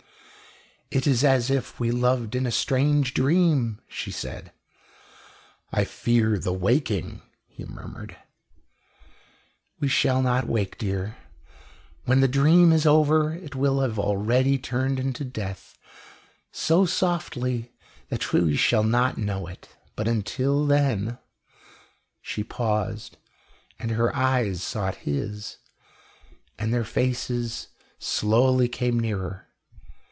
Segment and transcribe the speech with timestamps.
[0.93, 4.51] "It is as if we loved in a strange dream," she said.
[5.71, 8.17] "I fear the waking," he murmured.
[9.79, 11.15] "We shall not wake, dear
[12.03, 15.77] when the dream is over it will have already turned into death,
[16.51, 17.71] so softly
[18.09, 19.69] that we shall not know it.
[19.95, 21.19] But until then"
[22.21, 23.15] She paused,
[23.79, 25.55] and her eyes sought his,
[26.59, 29.47] and their faces slowly came nearer.